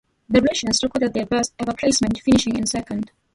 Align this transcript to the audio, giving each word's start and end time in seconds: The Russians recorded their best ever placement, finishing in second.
The 0.29 0.41
Russians 0.41 0.81
recorded 0.81 1.13
their 1.13 1.27
best 1.27 1.53
ever 1.59 1.73
placement, 1.73 2.19
finishing 2.23 2.57
in 2.57 2.65
second. 2.65 3.11